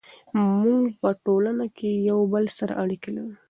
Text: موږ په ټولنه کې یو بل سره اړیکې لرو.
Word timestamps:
موږ 0.49 0.85
په 1.01 1.09
ټولنه 1.23 1.65
کې 1.77 1.91
یو 2.09 2.19
بل 2.33 2.45
سره 2.57 2.73
اړیکې 2.83 3.09
لرو. 3.15 3.35